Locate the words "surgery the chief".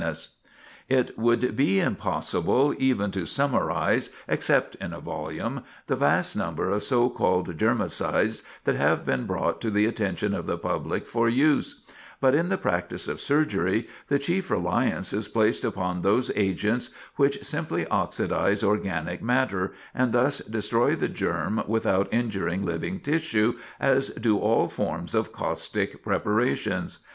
13.21-14.49